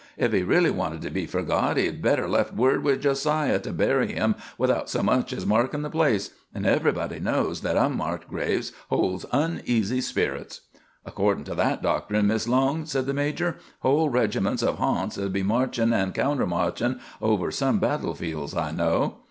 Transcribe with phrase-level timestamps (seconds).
[0.17, 3.71] If he really wanted to be forgot, he'd better left word with Jo siah to
[3.71, 8.71] bury him without so much as markin' the place; an' everybody knows that unmarked graves
[8.89, 10.61] holds uneasy spirits."
[11.05, 15.43] "Accordin' to that doctrine, Mis' Long," said the major, "whole regiments of harnts 'u'd be
[15.43, 19.17] marchin' an' counter marchin' over some battle fields I know."